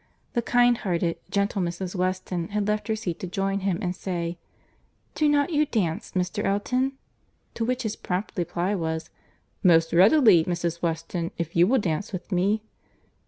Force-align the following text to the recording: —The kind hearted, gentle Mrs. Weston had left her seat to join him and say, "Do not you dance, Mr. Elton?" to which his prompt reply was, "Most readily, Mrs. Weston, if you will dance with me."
—The 0.33 0.41
kind 0.41 0.79
hearted, 0.79 1.19
gentle 1.29 1.61
Mrs. 1.61 1.93
Weston 1.93 2.47
had 2.47 2.67
left 2.67 2.87
her 2.87 2.95
seat 2.95 3.19
to 3.19 3.27
join 3.27 3.59
him 3.59 3.77
and 3.83 3.95
say, 3.95 4.39
"Do 5.13 5.29
not 5.29 5.51
you 5.51 5.67
dance, 5.67 6.13
Mr. 6.13 6.43
Elton?" 6.43 6.93
to 7.53 7.63
which 7.63 7.83
his 7.83 7.95
prompt 7.95 8.33
reply 8.35 8.73
was, 8.73 9.11
"Most 9.61 9.93
readily, 9.93 10.43
Mrs. 10.45 10.81
Weston, 10.81 11.29
if 11.37 11.55
you 11.55 11.67
will 11.67 11.77
dance 11.77 12.11
with 12.11 12.31
me." 12.31 12.63